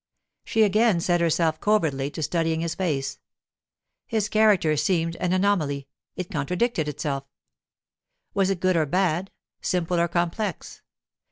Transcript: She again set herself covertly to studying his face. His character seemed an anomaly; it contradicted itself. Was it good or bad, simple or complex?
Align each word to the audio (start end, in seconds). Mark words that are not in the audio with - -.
She 0.43 0.63
again 0.63 0.99
set 0.99 1.21
herself 1.21 1.59
covertly 1.61 2.09
to 2.09 2.23
studying 2.23 2.61
his 2.61 2.73
face. 2.73 3.19
His 4.07 4.29
character 4.29 4.75
seemed 4.75 5.15
an 5.17 5.31
anomaly; 5.31 5.87
it 6.15 6.31
contradicted 6.31 6.87
itself. 6.87 7.25
Was 8.33 8.49
it 8.49 8.61
good 8.61 8.75
or 8.75 8.87
bad, 8.87 9.29
simple 9.61 9.99
or 9.99 10.07
complex? 10.07 10.81